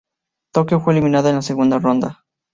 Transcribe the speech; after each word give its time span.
Tokio 0.51 0.79
fue 0.79 0.93
eliminada 0.93 1.29
en 1.29 1.35
la 1.35 1.41
segunda 1.43 1.77
ronda. 1.77 2.25